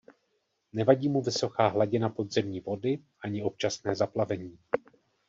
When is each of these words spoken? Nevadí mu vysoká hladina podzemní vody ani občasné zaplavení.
Nevadí 0.73 1.09
mu 1.09 1.21
vysoká 1.21 1.67
hladina 1.67 2.09
podzemní 2.09 2.59
vody 2.59 2.99
ani 3.21 3.43
občasné 3.43 3.95
zaplavení. 3.95 4.59